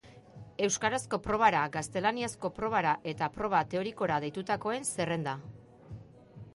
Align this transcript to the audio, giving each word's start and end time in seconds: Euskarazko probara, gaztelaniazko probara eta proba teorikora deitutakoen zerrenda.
Euskarazko 0.67 1.19
probara, 1.27 1.59
gaztelaniazko 1.75 2.51
probara 2.61 2.95
eta 3.13 3.31
proba 3.37 3.63
teorikora 3.75 4.19
deitutakoen 4.27 4.93
zerrenda. 4.95 5.41